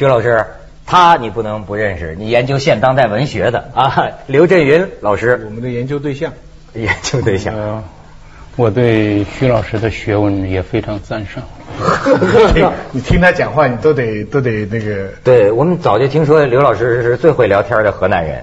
[0.00, 0.46] 徐老师，
[0.86, 6.32] 他你不能不认识，你研究现当代文学的啊，刘震云老师，我们的研究对象。
[6.72, 7.54] 研究对象。
[7.54, 7.84] 呃，
[8.56, 11.42] 我对徐老师的学问也非常赞赏。
[12.92, 15.08] 你听他讲话，你都得都得那个。
[15.22, 18.42] 对我们早就听说刘老师是最会聊天的河南人，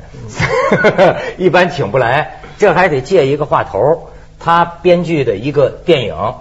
[1.39, 4.12] 一般请不来，这还得借一个话头。
[4.39, 6.35] 他编剧的一个电影，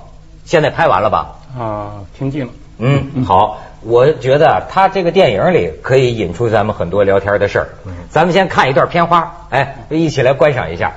[0.45, 1.37] 现在拍完了吧？
[1.59, 2.53] 啊，听尽了。
[2.79, 7.69] 嗯，好，我觉得他这个电影里可以引出咱们很多聊天的事儿。
[8.11, 10.93] 咱们先看一段片花，哎，一起来观赏一下。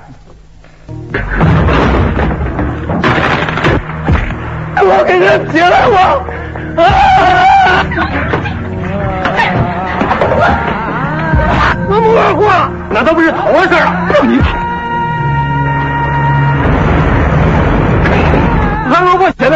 [4.81, 6.25] 我给他起来我！
[11.88, 12.47] 那么二货，
[12.91, 14.39] 难道不是头的事了让你！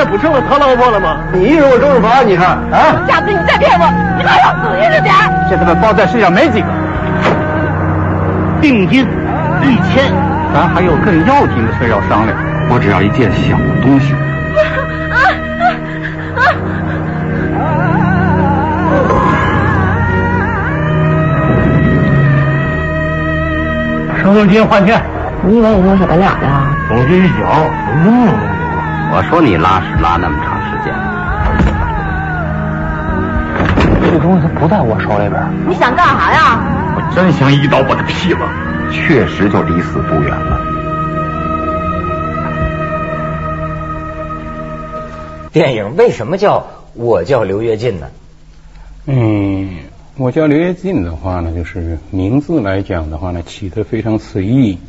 [0.04, 1.20] 在不成了他老婆了吗？
[1.32, 2.22] 你以为我周润发？
[2.24, 3.08] 你看啊！
[3.08, 3.88] 下次你再骗我，
[4.18, 5.16] 你还要死硬着点！
[5.48, 6.68] 现在的包在世上没几个。
[8.60, 9.08] 定金
[9.62, 10.12] 一千，
[10.54, 12.38] 咱还有更要紧的事要商量。
[12.70, 14.14] 我只要一件小东西。
[24.22, 25.02] 收定金换券。
[25.46, 26.68] 你以为我能受得了呀？
[26.90, 27.46] 东西一交，
[28.04, 28.53] 弄了。
[29.16, 30.92] 我说你拉屎拉那么长时间，
[34.12, 35.40] 这东西不在我手里边。
[35.68, 36.60] 你想干啥呀？
[36.96, 38.50] 我真想一刀把他劈了。
[38.92, 40.60] 确实就离死不远了。
[45.52, 46.66] 电影为什么叫
[46.96, 48.08] 我叫刘跃进呢？
[49.06, 49.78] 嗯，
[50.18, 54.80] 我叫刘跃进的话呢，就是名字来讲的话呢，起得非常随意。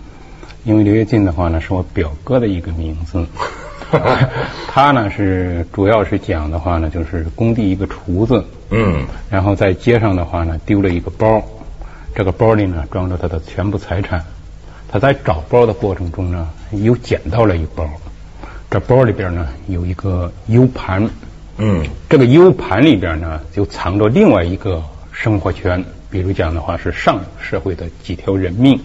[0.65, 3.27] 因为刘跃进的话呢，是我表哥的一个名字。
[4.69, 8.44] 他呢是主要是讲的话呢，就是工地一个厨子。
[8.71, 9.05] 嗯。
[9.31, 11.43] 然后在街上的话呢，丢了一个包，
[12.15, 14.25] 这个包里呢装着他的全部财产。
[14.88, 17.88] 他在找包的过程中呢，又捡到了一包。
[18.71, 21.09] 这包里边呢有一个 U 盘。
[21.59, 21.84] 嗯。
[22.09, 28.81] 这个 U 盘里边呢就藏着另外一个生活圈，比如讲的话是上社会的几条人命。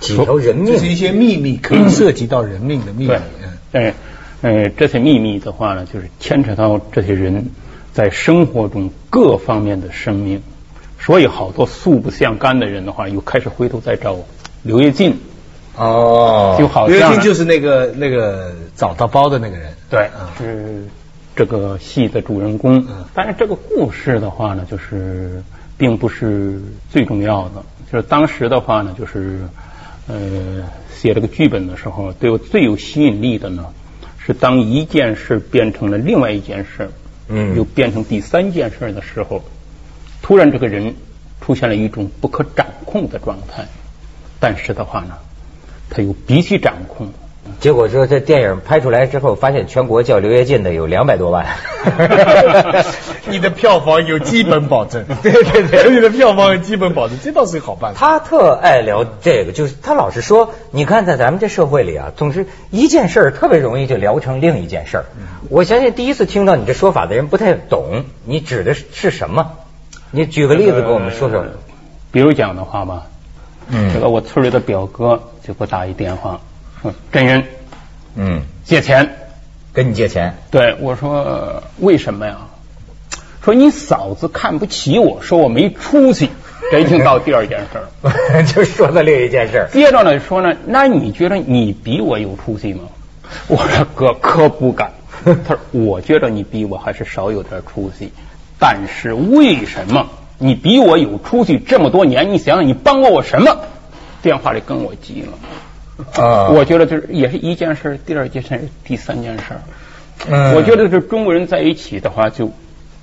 [0.00, 3.14] 几条人命，这是一些秘密，可以涉及到人命的秘密。
[3.72, 3.94] 对，
[4.42, 7.50] 呃，这些秘密的话呢，就是牵扯到这些人
[7.92, 10.42] 在生活中各方面的生命，
[11.00, 14.16] 所以好多素不相干的人的话，又开始回头再找
[14.62, 15.18] 刘跃进。
[15.76, 19.72] 哦，就好像刘跃进就是那个那个找到包的那个人。
[19.90, 20.84] 对，是
[21.34, 22.86] 这个戏的主人公。
[23.14, 25.42] 但是这个故事的话呢，就是
[25.76, 26.60] 并不是
[26.90, 29.40] 最重要的，就是当时的话呢，就是。
[30.08, 30.62] 呃，
[30.94, 33.64] 写这个剧本的时候，对我最有吸引力的呢，
[34.26, 36.90] 是当一件事变成了另外一件事，
[37.28, 39.44] 嗯，又变成第三件事的时候，
[40.20, 40.96] 突然这个人
[41.40, 43.64] 出现了一种不可掌控的状态，
[44.40, 45.16] 但是的话呢，
[45.88, 47.12] 他又必须掌控。
[47.60, 51.46] 结果说这电影拍出来之后，发现全国叫刘跃进的有两百多万，
[53.28, 55.04] 你的票房有基本保证。
[55.22, 57.98] 对对对， 你的票房有基本保证，这倒是个好办法。
[57.98, 65.04] 他特爱聊这个，就是他老是说，你看在咱们这社会里啊，总是一件事儿特别容易就聊成另一件事儿。
[65.50, 69.52] 我相信第一次听到你这说法的人不太懂，你指的是什么？
[70.10, 71.44] 你举个例子给我们说说。
[72.12, 73.02] 比如讲的话吧，
[73.68, 76.40] 嗯，这个我村里的表哥就给我打一电话。
[76.80, 77.44] 说真人，
[78.14, 79.16] 嗯，借钱，
[79.72, 82.38] 跟你借钱，对我说为什么呀？
[83.46, 86.30] 说你嫂子看不起我，说我没出息，
[86.72, 89.68] 这已经到第二件事儿， 就说到另一件事。
[89.72, 92.80] 接着呢说呢，那你觉得你比我有出息吗？
[93.46, 94.90] 我说哥可不敢。
[95.24, 98.10] 他说我觉得你比我还是少有点出息，
[98.58, 100.08] 但是为什么
[100.38, 102.32] 你比我有出息这么多年？
[102.32, 103.56] 你想想你帮过我什么？
[104.22, 106.20] 电话里跟我急了。
[106.20, 109.44] 啊，我觉得就是也是一件事，第二件事，第三件事。
[110.28, 112.50] 嗯，我觉得是中国人在一起的话，就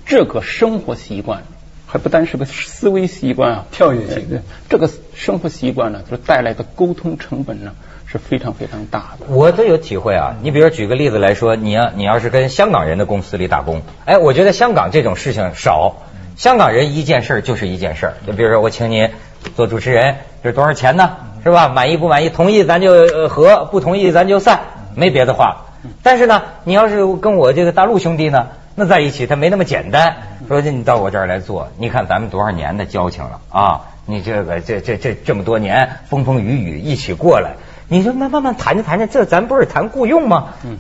[0.05, 1.43] 这个生活习惯，
[1.85, 7.71] 还不单是个思维习惯啊，跳跃性的这个生活习惯呢，就带来的沟通成本呢
[8.05, 9.25] 是非常非常大的。
[9.29, 15.97] 我都有体会啊，你比如举个例子来说，你要你要是跟香港人的公司里打工，哎，我觉得香港这种事情少，
[16.35, 19.09] 香港人一件事就是一件事儿，就比如说我请你
[19.55, 21.17] 做主持人，这多少钱呢？
[21.43, 21.67] 是吧？
[21.67, 22.29] 满意不满意？
[22.29, 24.61] 同意咱就和，不同意咱就散，
[24.95, 25.65] 没别的话。
[26.01, 30.17] 但是呢，你要是跟我这个大陆兄弟呢，那在一起他没那么简单。
[30.47, 33.81] 说你到我这儿来做，你看咱们多少年的交情了啊！
[34.05, 37.53] 你这个这这这这么多年风风雨雨一起过来，
[37.87, 40.49] 你说慢慢慢谈着谈着，这咱不是谈雇佣吗？
[40.65, 40.77] 嗯，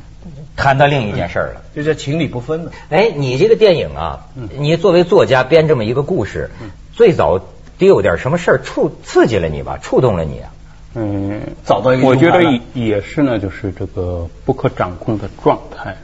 [0.57, 1.61] 谈到另一件事儿了。
[1.73, 2.71] 就叫情理不分了。
[2.89, 6.49] 哎，你这个电影啊，嗯你作为作家编这么一个故事，
[6.91, 7.39] 最早
[7.77, 10.49] 得有点什么事儿触刺激了你吧，触动了你啊？
[10.95, 15.95] 嗯，找到一个我觉得也也是呢，就是这个不可掌控的状态。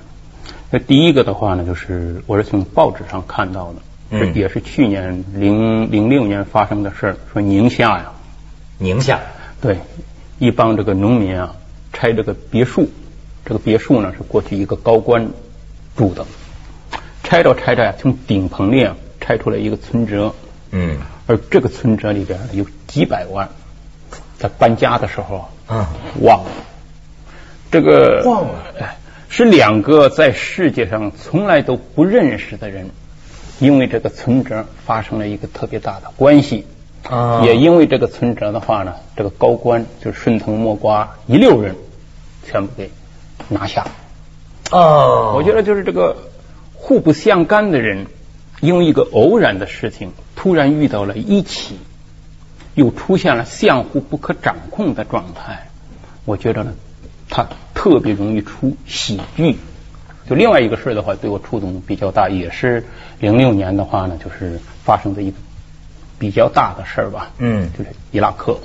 [0.72, 3.80] 那第一个的话呢，就是我是从报纸上看到的，
[4.12, 4.34] 嗯。
[4.34, 8.12] 这也是去年零零六年发生的事儿，说宁夏呀，
[8.78, 9.20] 宁夏，
[9.60, 9.80] 对，
[10.38, 11.56] 一帮这个农民啊，
[11.92, 12.88] 拆这个别墅，
[13.46, 15.28] 这个别墅呢是过去一个高官
[15.96, 16.24] 住的，
[17.24, 20.34] 拆着拆着呀，从顶棚里啊拆出来一个存折，
[20.70, 21.00] 嗯。
[21.26, 23.50] 而这个存折里边有几百万，
[24.38, 25.90] 在搬家的时候啊
[26.22, 26.52] 忘了，
[27.72, 28.54] 这个忘了。
[28.80, 28.96] 哎
[29.30, 32.90] 是两个在世界上从来都不认识的人，
[33.60, 36.66] 因为这个存折发生了一个特别大的关系。
[37.08, 41.76] 啊也因为这个存折的话呢，这个高官就顺藤摸瓜，一溜人
[42.46, 42.92] 全部给
[43.48, 43.88] 拿下。
[44.72, 46.18] 哦，我觉得就是这个
[46.74, 48.06] 互不相干的人，
[48.60, 51.80] 因为一个偶然的事情，突然遇到了一起，
[52.76, 55.70] 又出现了相互不可掌控的状态。
[56.26, 56.74] 我觉得呢，
[57.30, 57.48] 他
[57.80, 59.58] 特别容易出喜剧。
[60.30, 62.84] 就另外一个事儿的话，对我触动比较大，也是
[63.20, 65.38] 零六年的话呢，就是发生的一个
[66.20, 67.30] 比较大的事儿吧。
[67.38, 68.58] 嗯就是伊拉克。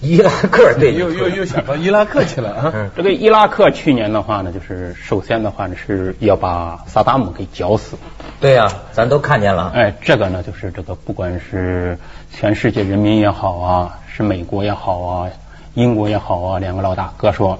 [0.00, 2.72] 伊拉克对又又又想到伊拉克去了啊！
[2.74, 7.96] 嗯这个伊拉克去年的话呢，就是首先的话呢是要把萨达姆给绞死。
[8.40, 9.70] 对呀、咱都看见了。
[9.74, 11.98] 哎，这个呢，就是这个，不管是
[12.34, 15.30] 全世界人民也好啊，是美国也好啊，
[15.74, 17.58] 英国也好啊，两个老大哥说，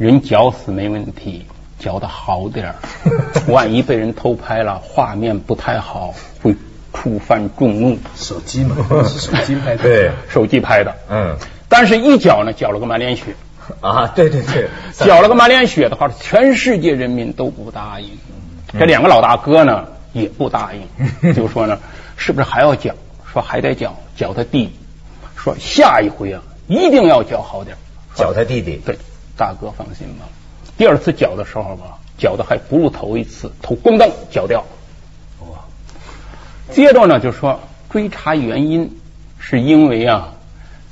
[0.00, 1.44] 人绞死没问题，
[1.78, 2.74] 绞的好点儿，
[3.52, 6.56] 万一被人偷拍了，画面不太好，会
[6.94, 7.98] 触犯众怒。
[8.16, 8.74] 手机嘛，
[9.04, 9.82] 是手机拍的。
[9.82, 11.36] 对手机拍的，嗯
[11.68, 13.34] 但是一绞呢，绞了个满脸血，
[13.82, 18.08] 啊，对对对，绞了个满脸血的话，全世界人民都不答应。
[18.78, 20.70] 这两个老大哥呢也不答
[21.20, 21.78] 应，就说呢，
[22.16, 22.94] 是不是还要绞？
[23.30, 24.72] 说还得绞，绞他弟弟。
[25.36, 27.78] 说下一回啊，一定要绞好点儿。
[28.14, 28.80] 绞他弟弟。
[28.82, 28.96] 对，
[29.40, 30.28] 大哥放心吧。
[30.76, 34.62] 第二次绞的时候吧，绞的还不如头一次，头咣当绞掉。
[35.40, 35.64] 哇！
[36.70, 37.58] 接着呢，就说
[37.88, 39.00] 追查原因，
[39.38, 40.34] 是因为啊，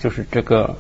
[0.01, 0.77] 就是这个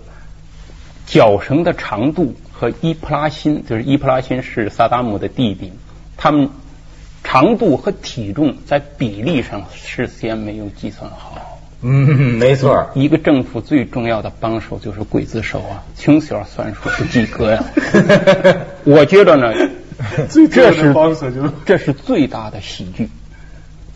[1.04, 5.70] 绞绳的长度和伊普拉辛，就是伊普拉辛是萨达姆的弟弟，
[6.16, 6.48] 他们
[7.22, 11.57] 长度和体重在比例上事先没有计算好。
[11.80, 12.90] 嗯，没错。
[12.94, 17.64] 一个政府最重要的帮手就是刽子手啊，从小算数不及格呀。
[18.84, 19.52] 我觉得呢，
[20.28, 23.08] 最这是帮手就是这是最大的喜剧，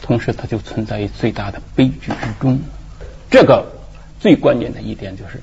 [0.02, 2.60] 同时它就存在于最大的悲剧之中。
[3.30, 3.66] 这个
[4.20, 5.42] 最关键的一点就是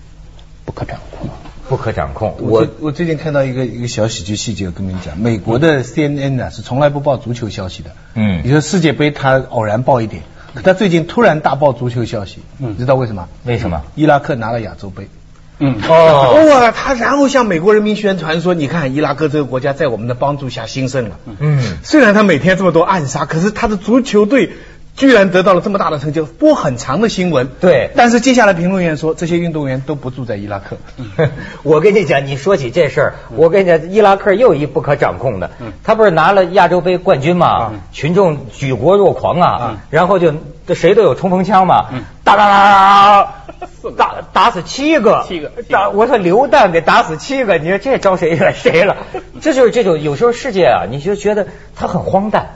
[0.64, 1.30] 不可掌控。
[1.68, 2.36] 不可掌控。
[2.40, 7.92] 我我我最近看到一个一个小喜剧细节，我跟你们讲，美国的 CNN 呢是从来不报足球消息的。
[8.16, 13.28] 嗯你说世界杯它偶然报一点，可他最近突然大爆足球消息，嗯你知道为什么？
[13.46, 13.82] 为什么？
[13.96, 15.08] 伊拉克拿了亚洲杯。
[15.62, 21.20] 嗯，哦，哇，他然后向美国人民宣传说，你看伊拉克这个国家在我们的帮助下兴盛了。
[21.40, 24.52] 嗯，虽然他每天这么多暗杀，可是他的足球队
[25.00, 27.48] 居然得到了这么大的成就，播很长的新闻。
[27.62, 27.90] 对。
[27.96, 30.76] 但是接下来评论员说，这些运动员都不住在伊拉克。
[31.64, 35.52] 我跟你讲，你说起这事儿，我跟你讲，伊拉克又一不可掌控的，
[35.86, 40.34] 他不是拿了亚洲杯冠军嘛，群众举国若狂啊，然后就
[40.76, 41.86] 谁都有冲锋枪嘛，
[42.26, 45.50] 打打打打打打死七个，七个。
[45.70, 48.98] 打我说榴弹给打死七个，你说这招谁惹谁了？
[49.40, 52.50] 这就是这种有时候世界啊，你就觉得它很荒诞。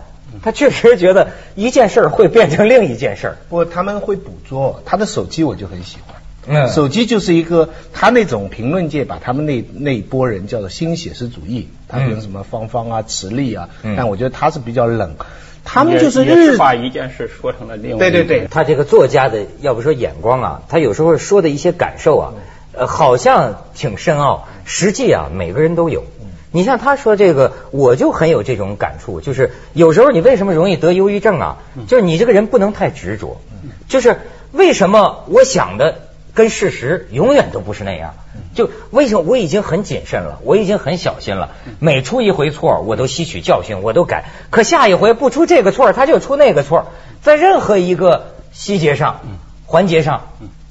[0.44, 3.38] 他确实觉得一件事儿会变成另一件事儿。
[3.50, 6.16] 不过他们会捕捉他的手机，我就很喜欢。
[6.46, 15.16] 嗯手机就是一个他那种评论界把他们那那一波人叫做新写实主义，他比如什么芳芳啊、池莉啊，嗯但我觉得他是比较冷，
[15.64, 22.34] 他们就是日是把一件事说成了另外一件对对对，他这个作家的，要不说眼光啊，他有时候说的一些感受啊，
[22.74, 26.04] 呃，好像挺深奥，实际啊，每个人都有。
[26.54, 31.58] 你像他说这个，我就很有这种感触，就是有时候你为什么容易得忧郁症啊？
[31.88, 33.42] 就是你这个人不能太执着，
[33.88, 34.20] 就是
[34.52, 35.96] 为什么我想的
[36.36, 38.14] 跟事实永远都不是那样？
[38.54, 46.92] 就为什么我已经很谨慎了，我已经很小心了，每出一回错我都吸取教训，我都改，可下一回不出这个错，他就出那个错，
[47.24, 49.22] 在任何一个细节上、
[49.66, 50.28] 环节上，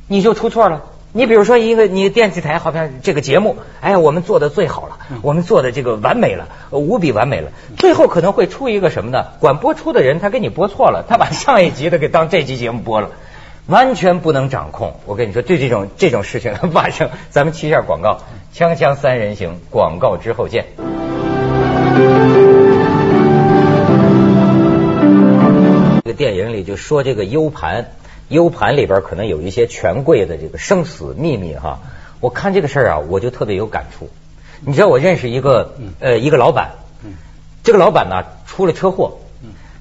[0.07, 0.83] 你就出错了。
[1.15, 9.27] 你比如说一个，你电视台好像这个节目，哎，我们做的最好了，我们做的这个完美了，无比完美了，最后可能会出一个什么呢？
[9.39, 13.11] 管播出的人，他给你播错了，他把上一集的给当这集节目播了。
[13.67, 18.23] 完全不能掌控，我跟你说，对这种这种事情的发生，咱们旗下广告，
[18.55, 20.65] 锵锵三人行，广告之后见。
[26.05, 27.93] 这个电影里就说这个 u 盘。
[28.33, 31.81] ，U 盘里边可能有一些权贵的这个生死秘密哈。
[32.21, 34.09] 我看这个事儿啊，我就特别有感触。
[34.65, 36.71] 你知道我认识一个呃一个老板，
[37.65, 39.19] 这个老板呢出了车祸，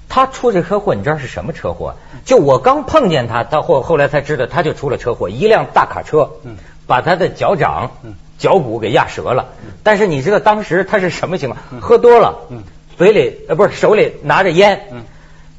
[0.09, 1.95] 他出这车祸你知道是什么车祸？
[2.25, 6.31] 就我刚碰见他，到后后来才知道他就出了车祸，一辆大卡车
[6.87, 7.91] 把他的脚掌、
[8.39, 9.49] 脚骨给压折了。
[9.83, 11.79] 但是你知道当时他是什么情况？
[11.79, 12.39] 喝多了，
[12.97, 14.81] 嘴里呃不是手里拿着烟，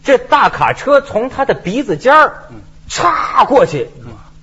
[0.02, 2.42] 这大卡车从他的鼻子尖儿
[2.88, 3.88] 插过去，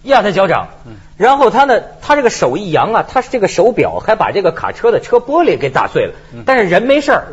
[0.04, 0.70] 压他脚掌。
[1.18, 6.14] 然后他呢，他这个手一扬啊，他是这个手表还把这个卡车的车玻璃给打碎了，
[6.46, 7.28] 但是人没事儿，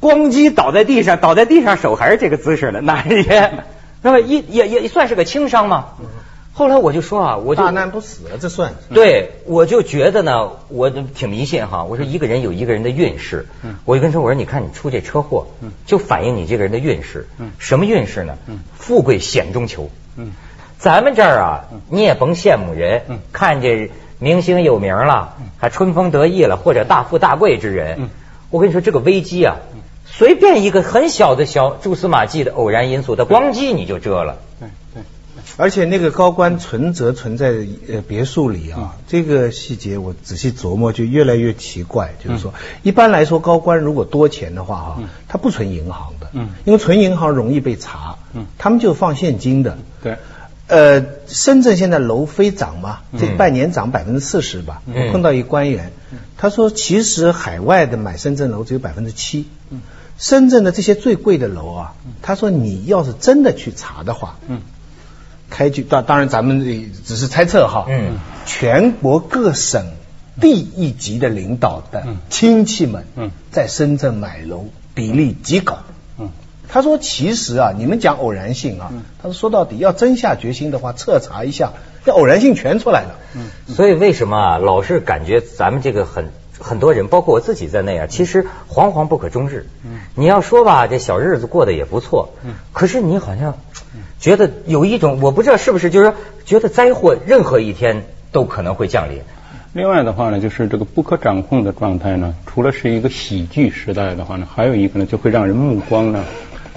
[0.00, 3.64] 咣叽倒在地上，倒在地上手还是这个姿势的，拿着烟，
[4.02, 5.86] 那么一也也算是个轻伤嘛。
[6.52, 8.74] 后来我就说啊，我就大难不死了，这算。
[8.92, 11.84] 对，我就觉得呢，我挺迷信哈。
[11.84, 13.46] 我说一个人有一个人的运势，
[13.86, 15.46] 我就跟他说，我说你看你出这车祸，
[15.86, 17.26] 就反映你这个人的运势。
[17.58, 18.36] 什么运势呢？
[18.76, 19.90] 富贵险中求。
[20.78, 23.02] 咱们这儿啊，你也甭羡慕人，
[23.32, 28.10] 看见明星有名了，还春风得意了，或者大富大贵之人。
[28.50, 29.56] 我跟你说，这个危机啊，
[30.06, 34.36] 随便一个很小的小蛛丝马迹的偶然因素，它咣叽你就遮了。
[35.56, 37.52] 而且那个高官存折存在
[37.88, 42.14] 呃别墅里啊，这个细节我仔细琢磨就越来越奇怪。
[42.24, 49.78] 就是说，一般来说高官如果多钱的话哈，他不存银行的，嗯，因为存银行容易被查，嗯，他们就放现金的。
[50.02, 50.16] 对。
[50.66, 54.80] 呃，深圳现在楼飞涨嘛，这半年涨百分之四十吧。
[55.12, 55.92] 碰到一官员，
[56.38, 59.46] 他说其实海外的买深圳楼只有百分之七。
[60.16, 64.38] 深圳的这些最贵的楼啊，他说你要是真的去查的话，
[65.56, 66.64] 开具当当然咱们
[67.06, 67.86] 只是猜测哈。
[67.88, 68.18] 嗯。
[68.44, 69.86] 全国各省
[70.40, 73.30] 地一级的领导的亲戚们，嗯。
[73.52, 75.78] 在深圳买楼比例极高。
[76.18, 76.30] 嗯。
[76.68, 78.90] 他说：“其实啊，你们讲偶然性啊，
[79.22, 81.72] 他说说到底要真下决心的话，彻查一下，
[82.04, 83.14] 这偶然性全出来了。
[83.36, 89.66] 嗯，所以为什么啊，老是感觉咱们这个很很多人，包括我自己在内啊，其实惶惶不可终日。
[89.84, 92.30] 嗯，你要说吧，这小日子过得也不错。
[92.44, 93.54] 嗯，可是你好像
[94.18, 99.20] 觉得有一种，我不知道是不是，就是说觉得灾祸任何一天都可能会降临。
[99.72, 106.24] 另外的话呢，就是这个不可掌控的状态呢，除了是一个喜剧时代的话呢，还有一个呢，就会让人目光呢。”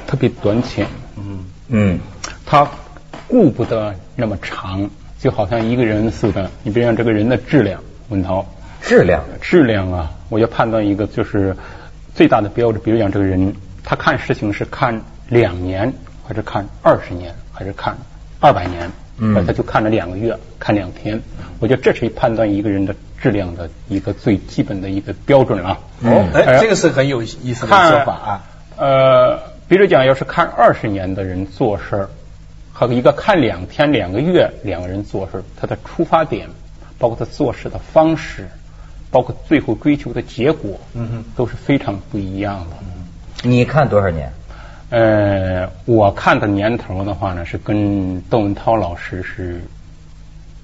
[0.08, 2.00] 特别短浅，嗯嗯，
[2.46, 2.66] 他
[3.28, 6.50] 顾不得那么长，就好像一个人似的。
[6.64, 8.46] 你比如像这个人的质量，文涛，
[8.88, 10.12] 质量，质量啊！
[10.30, 11.56] 我要判断一个就是
[12.16, 13.54] 最大的标准，比如讲这个人，
[13.84, 15.94] 他看事情是看两年，
[16.26, 17.98] 还是看二十年，还是看
[18.40, 18.90] 二百年？
[19.18, 21.22] 嗯，他就看了两个月，看两天。
[21.60, 25.78] 我觉得这是判断一个人的质量的一个最基本的一个标准了。
[26.04, 28.44] 哦，哎，这个是很有意思的说法啊。
[28.78, 29.58] 呃。
[29.70, 32.10] 比如讲，要是看二十年的人做事儿，
[32.72, 36.48] 和一个看两天、两个月两个人做事儿，他的出发点，
[36.98, 38.48] 包括他做事的方式，
[39.12, 43.48] 包括最后追求的结果，嗯哼，都是非常不一样的。
[43.50, 44.32] 你看多少年？
[44.90, 49.62] 呃，我看的年头的话呢，是跟窦文涛老师是。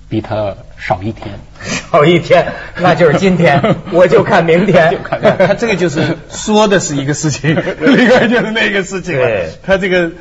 [0.09, 1.33] 比他少一天，
[1.91, 2.45] 少一天，
[2.79, 3.59] 那就是今天，
[3.91, 4.95] 我就看明天。
[5.39, 9.15] 他这个就是说的是一个事情， 另外就是那个事情。
[9.15, 10.11] 对，他这个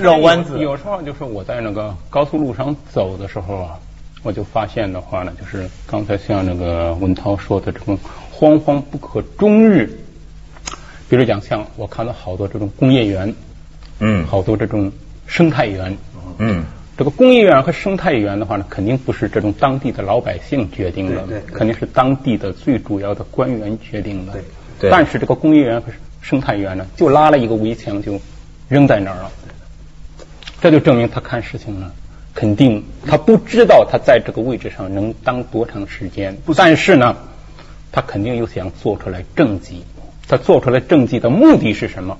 [0.00, 0.58] 绕弯子。
[0.58, 3.78] 有时候就是我在那个高速路上走的时候啊，
[4.26, 7.96] 我就发现的话呢，就是刚才像那个文涛说的这种
[8.36, 9.88] 惶惶不可终日。
[11.08, 13.32] 比如讲，像我看到好多这种工业园，
[14.00, 14.90] 嗯，好多这种
[15.26, 15.96] 生态园，
[16.38, 16.64] 嗯。
[16.98, 24.32] 这个工业园和生态园的话呢，肯定不是这种当地的老百姓决定的，肯定是当地的最主要的官员决定的。
[24.80, 25.92] 对，但是这个工业园和
[26.22, 28.18] 生态园呢，就拉了一个围墙就
[28.68, 29.30] 扔在那儿了。
[30.58, 31.92] 这就证明他看事情呢，
[32.36, 36.38] 肯定他不知道他在这个位置上能当多长时间。
[36.54, 37.16] 但是呢，
[37.90, 39.84] 他肯定又想做出来政绩。
[40.28, 42.18] 他做出来政绩的目的是什么？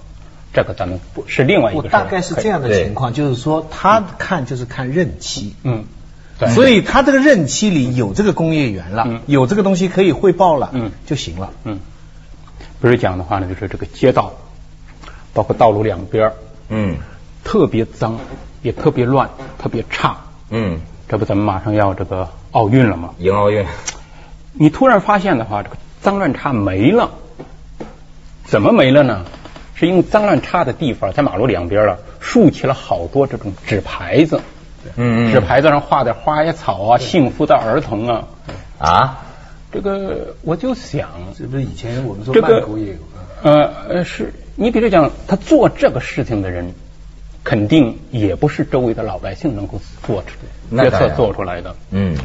[0.53, 1.89] 这个咱们不是另外一个。
[1.89, 5.85] 大概是这样的情况，就是说他看就是看任期，嗯，
[6.55, 11.79] 所以他这个任期里有这个工业园了，有这个东西可以汇报了，嗯，就行了，嗯。
[12.81, 14.33] 不是讲的话呢，就是这个街道，
[15.35, 16.33] 包括道路两边，
[16.69, 16.97] 嗯，
[17.43, 18.19] 特别脏，
[18.63, 20.17] 也特别乱，特别差，
[20.51, 20.81] 嗯。
[21.09, 23.11] 这不咱们马上要这个奥运了吗？
[23.19, 23.65] 迎奥运。
[24.53, 27.11] 你突然发现的话，这个脏乱差没了，
[28.45, 29.25] 怎么没了呢？
[29.77, 34.41] 是因为脏乱差的地方，在马路两边了，竖起了好多这种纸牌子，
[34.97, 38.25] 嗯，纸牌子上画的花呀草啊，幸福的儿童啊，
[38.79, 39.19] 啊，
[39.71, 41.09] 这个我就想，
[41.39, 42.99] 这不是以前我们说曼谷也有，
[43.45, 46.75] 呃呃，是你比如讲，他做这个事情的人，
[47.47, 51.77] 肯定也不是周围的老百姓能够做出决策做出来的。
[51.93, 52.17] 嗯，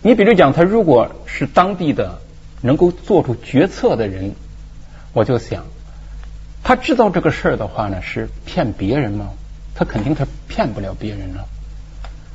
[0.00, 2.18] 你比如讲，他如果是当地的
[2.62, 4.34] 能够做出决策的人，
[5.12, 5.66] 我就想，
[6.64, 9.32] 他知道这个事儿的话呢，是骗别人吗？
[9.74, 11.44] 他肯定他骗不了别人了。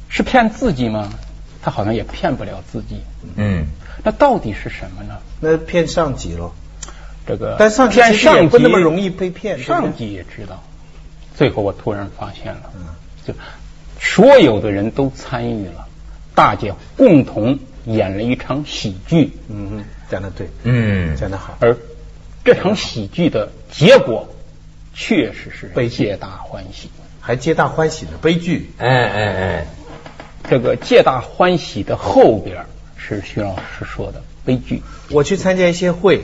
[0.08, 1.10] 是骗自己吗？
[1.64, 3.02] 他好像也骗不了自己。
[3.38, 3.66] 嗯，
[4.04, 5.18] 那到底是什么呢？
[5.40, 6.52] 那骗上级喽。
[7.26, 9.58] 这个，但上级骗上级不那么容易被骗。
[9.58, 10.62] 上级也知道。
[11.36, 12.72] 最后我突然发现了，
[13.26, 13.34] 就
[14.00, 15.88] 所有的人都参与了，
[16.36, 19.32] 大家共同演了一场喜剧。
[19.50, 20.48] 嗯嗯，讲的对。
[20.64, 21.58] 嗯，讲的好。
[21.60, 21.78] 而
[22.44, 24.28] 这场喜剧的结果
[24.94, 28.72] 确实是悲皆大欢喜，还皆大欢喜的悲剧。
[28.78, 29.68] 哎哎哎，
[30.50, 32.66] 这个皆大欢喜的后边
[32.98, 34.84] 是徐老师说的悲剧。
[35.10, 36.22] 我去参加一些会，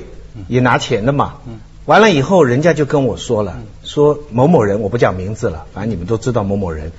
[0.47, 1.37] 也拿钱的嘛。
[1.85, 3.57] 完了以后，人家就跟我说了，
[3.89, 6.91] 说某某人，我不讲名字了，反正你们都知道某某人，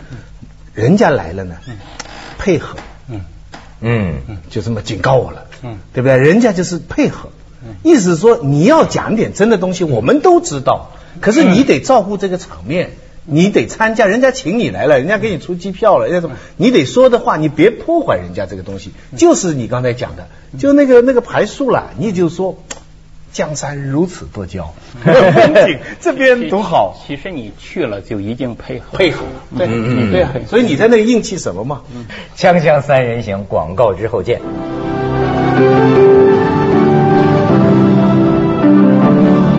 [0.74, 1.54] 人家来了呢，
[2.36, 2.76] 配合，
[3.08, 3.20] 嗯。
[3.80, 5.78] 嗯，就这么警告我了，嗯。
[5.92, 6.16] 对不对？
[6.16, 7.28] 人家就是配合，
[7.84, 12.90] 意思是说你要讲点真的东西，我们都知道，可是你得照顾这个场面。
[13.32, 16.36] 你得参加，人家请你来了，人家给你出机票了，人家怎么？
[16.56, 18.90] 你得说的话，你别破坏人家这个东西。
[19.16, 20.26] 就是你刚才讲的，
[20.58, 22.58] 就那个那个排数了，你就说
[23.32, 26.96] 江山如此多娇， 风景这边多好。
[27.06, 29.22] 其实你去了就一定配合配合，
[29.56, 29.66] 对
[30.10, 31.82] 对啊，所以你在那个硬气什么嘛？
[32.36, 34.40] 锵锵三人行，广告之后见。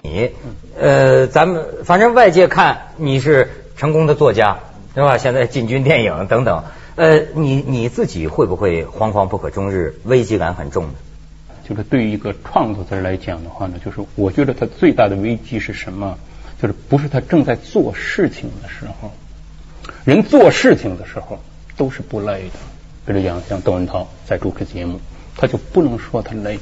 [0.04, 0.32] 你
[0.80, 4.58] 呃，咱们反正外界看你是成功的作家，
[4.94, 5.18] 对吧？
[5.18, 6.64] 现在进军电影等等，
[6.96, 10.90] 呃，你你自己会不会惶惶不可终日，危机感很重的？
[11.72, 16.18] 就是对于一个创作者来讲的话呢，就是我觉得他最大的危机是什么？
[16.62, 19.10] 就是不是他正在做事情的时候，
[20.04, 21.40] 人做事情的时候
[21.78, 22.60] 都是不累的。
[23.06, 25.00] 比如讲，像窦文涛在主持节目，
[25.38, 26.60] 他就不能说他累。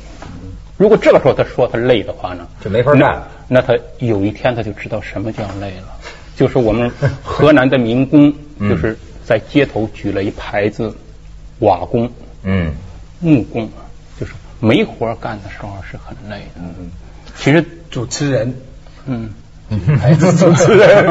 [0.78, 3.24] 如果这个时候他说他累的话呢，就没法干。
[3.48, 5.98] 那他有一天他就知道什么叫累了。
[6.36, 6.92] 就是我们
[7.24, 8.96] 河南的民工， 就是
[9.26, 10.96] 在街头举了一牌子，
[11.62, 12.12] 瓦工，
[12.44, 12.74] 嗯，
[13.20, 13.72] 木工，就是
[14.60, 16.62] 没活干的时候是很累的。
[16.62, 16.90] 嗯，
[17.36, 18.54] 其实主持人，
[19.06, 19.30] 嗯。
[20.02, 21.06] 还是主持人。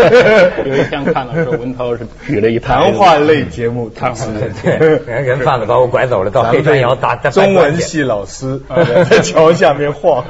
[0.64, 8.62] 有一天看到说文涛是举了一谈话类节目，谈话类对，人人贩子把我拐走了，到黑山窑打打中文系老师
[9.10, 10.24] 在桥下面晃。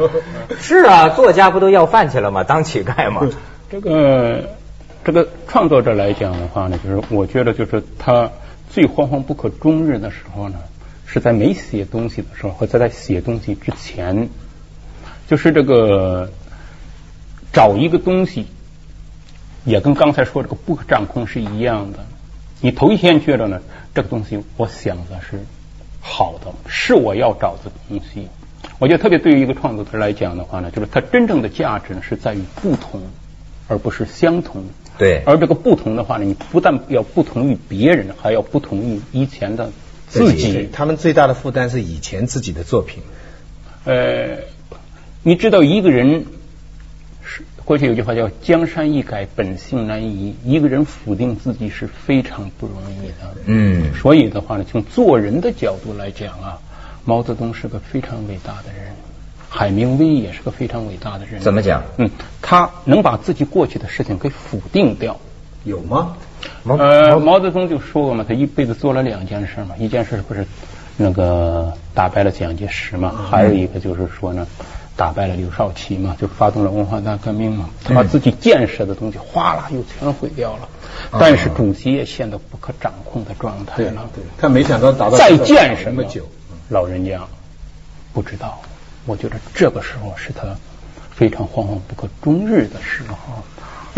[0.58, 2.42] 是啊，作家不都要饭去了吗？
[2.42, 3.20] 当乞丐吗？
[3.70, 4.42] 这个
[5.04, 8.28] 这个创作者来讲的话呢，就是我觉得就是他
[8.68, 10.56] 最惶惶不可终日的时候呢，
[11.08, 14.28] 是在没写东西的时候，或者在写东西之前，
[15.26, 16.30] 就是这个。
[17.50, 18.44] 找一个东西，
[19.64, 22.04] 也跟刚才说这个不可掌控是一样的。
[22.60, 23.62] 你头一天觉得呢，
[23.94, 25.40] 这个东西我想的是
[25.98, 28.28] 好的，是我要找的东西。
[28.78, 33.00] 我觉得特别对于一个创作者来讲的话呢，就是它真正的价值呢是在于不同，
[33.66, 34.62] 而不是相同。
[34.98, 35.22] 对。
[35.24, 39.72] 而这个不同的话呢，你不但要不同于别人，还要不同于以前的
[40.08, 40.68] 自己。
[40.72, 43.02] 他们最大的负担是以前自己的作品。
[43.84, 44.38] 呃，
[45.22, 46.26] 你知道一个人
[47.24, 47.42] 是。
[47.64, 50.34] 过去有句话叫“江山易改，本性难移”。
[50.42, 53.36] 一个人否定自己是非常不容易的。
[53.44, 56.58] 嗯，所以的话呢，从做人的角度来讲啊，
[57.04, 58.94] 毛泽东是个非常伟大的人，
[59.50, 61.42] 海明威也是个非常伟大的人。
[61.42, 61.82] 怎么讲？
[61.98, 65.20] 嗯，他能把自己过去的事情给否定掉。
[65.64, 66.16] 有吗？
[66.64, 70.46] 呃，毛泽东就说过嘛，他一辈子做了两件事嘛，一件事不是
[70.96, 74.46] 那个打败了蒋介石嘛，还有一个就是说呢。
[74.98, 80.68] 打败了刘少奇嘛，就发动了文化大革命嘛，他把自己建设的东西哗啦又全毁掉了，
[81.12, 84.10] 但是主席也陷到不可掌控的状态了。
[84.12, 86.28] 对，他没想到达到再建什么久，
[86.68, 87.20] 老人家
[88.12, 88.60] 不知道。
[89.06, 90.56] 我觉得这个时候是他
[91.12, 93.16] 非常惶惶不可终日的时候。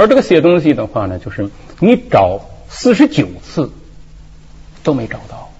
[0.01, 3.71] 而这个写东西的话呢，就是你找四十九次
[4.83, 5.51] 都没找到，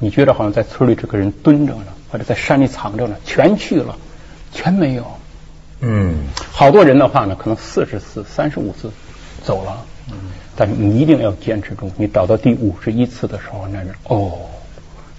[0.00, 3.96] 你觉得好像在村里这个人蹲着呢，或者在山里藏着呢，全去了。
[4.52, 5.04] 全没有，
[5.78, 8.90] 嗯，好多人的话呢，可能四十次、三十五次
[9.44, 10.16] 走了，嗯，
[10.56, 11.90] 但是你一定要坚持住。
[11.96, 14.32] 你找到第五十一次的时候，那人哦，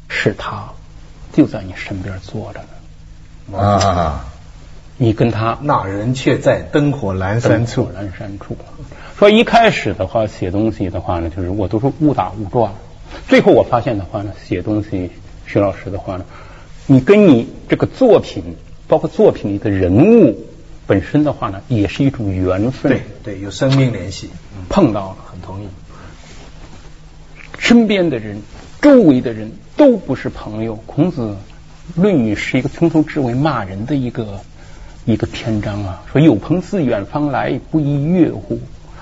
[0.09, 0.69] 是他，
[1.31, 2.59] 就在你身边坐着
[3.51, 4.25] 呢，啊，
[4.97, 8.57] 你跟他那人却在灯火阑珊处，阑珊处。
[9.17, 12.73] 说一开始的话，写东西的话呢，就是我都是误打误撞，
[13.27, 15.11] 最后我发现的话呢，写东西，
[15.45, 16.25] 徐老师的话呢，
[16.87, 18.55] 你跟你这个作品。
[18.87, 20.45] 包括作品里的人物
[20.85, 22.91] 本身的话呢，也是一种缘分。
[22.91, 24.29] 对对，有生命联系，
[24.69, 25.67] 碰到了，很同意。
[27.57, 28.43] 身边的人、
[28.79, 30.75] 周围的人都不是朋友。
[30.75, 31.35] 孔子
[31.99, 34.41] 《论语》是一个从头至尾骂人的一个
[35.05, 38.59] 一个篇章啊，说有朋自远方来，不亦乐乎？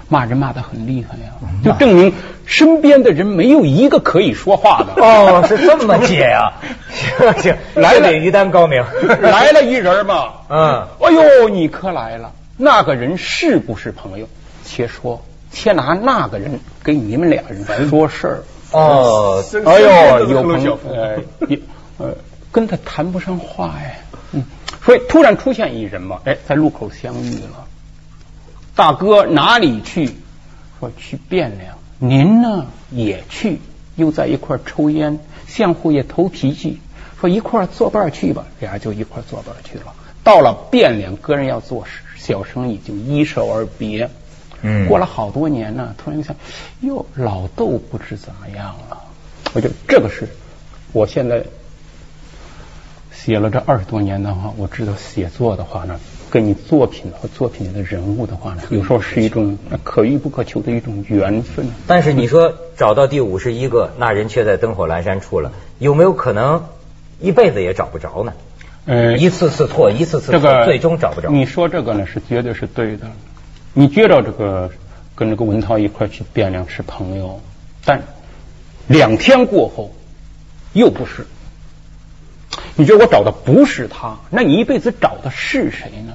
[0.10, 1.32] 骂人骂的很厉害呀，
[1.64, 2.14] 就证明
[2.46, 5.02] 身边的人没有一个可以说话的。
[5.02, 6.52] 哦，是这么解呀？
[6.92, 8.84] 行行，来了一单高明，
[9.22, 10.34] 来了一人嘛。
[10.50, 12.34] 嗯，哎呦，你可来了。
[12.58, 14.28] 那个人是不是朋友？
[14.66, 18.44] 且说，且拿那个人给你们俩人说事儿。
[18.72, 21.18] 哦，哎呦，有朋友，呃，
[21.98, 22.14] 呃，
[22.52, 24.03] 跟他谈不上话哎。
[24.74, 27.68] 嗯，所以突然出现一人嘛，哎，在路口相遇了。
[28.76, 30.10] 大哥哪里去？
[30.80, 31.78] 说去汴梁。
[32.00, 33.60] 您呢也去？
[33.96, 36.82] 又在一块抽烟，相互也投脾气。
[37.20, 39.94] 说一块作伴去吧，俩就一块作伴去了。
[40.24, 41.86] 到了汴梁，个人要做
[42.18, 44.10] 小生意，就一手而别。
[44.62, 46.36] 嗯，过了好多年呢，突然想，
[46.82, 48.98] 哟，老豆不知怎么样了。
[49.54, 50.28] 我觉得这个是，
[50.92, 51.46] 我现在
[53.26, 55.98] 写了这二十多年的话，我知道写作的话呢，
[56.30, 61.66] 跟你作品和作品里的人物的话呢，有时候是一种可遇不可求的一种缘分。
[61.88, 66.66] 但是你说找到第五十一个，那人却在灯火阑珊处了，有没有可能
[67.22, 68.34] 一辈子也找不着呢？
[68.88, 71.30] 呃，一次次错，一次次错，最终找不着。
[71.30, 73.08] 你说这个呢，是绝对是对的。
[73.74, 74.70] 你觉着这个
[75.16, 77.40] 跟这个文涛一块去汴梁是朋友，
[77.86, 78.02] 但
[78.88, 79.94] 两天过后
[80.74, 81.26] 又不是。
[82.76, 86.14] 你觉得我找的不是他，那你一辈子找的是谁呢？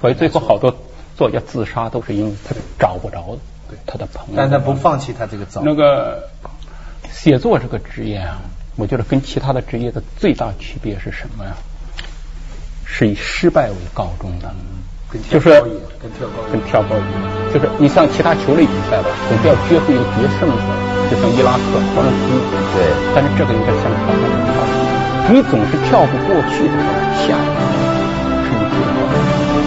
[0.00, 0.76] 所以最后好多
[1.16, 3.38] 作家自杀都是因为他找不着
[3.86, 4.34] 他的朋友。
[4.36, 5.62] 但他不放弃他这个找。
[5.62, 6.28] 那个
[7.10, 8.42] 写作这个职业啊，
[8.76, 11.56] 我觉得跟其他的职业的最大区别是什么呀？
[12.84, 14.54] 是以失败为告终的。
[15.30, 15.48] 就是
[16.02, 20.58] 跟跳高跟跳高一样，就是你像其他球类比赛吧，总是要决出一个决胜的，
[21.08, 22.34] 就像伊拉克、俄罗斯，
[22.74, 22.90] 对。
[23.14, 24.18] 但是这个应该像跳高
[24.52, 24.83] 跳
[25.30, 26.74] 你总是跳不过去的
[27.16, 27.58] 下一个是
[28.50, 29.16] 你最好的，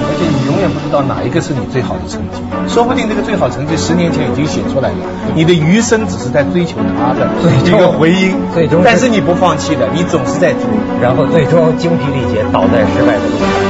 [0.05, 4.95] 而且你永远不知道哪一个是你最好的成绩，说不定这个最好成绩十年前已经写出来了，
[5.33, 7.27] 你的余生只是在追求它的
[7.65, 10.61] 这个回音，最终，但是你不放弃的，你总是在追，
[11.01, 13.57] 然后最终精疲力竭倒在失败的路上。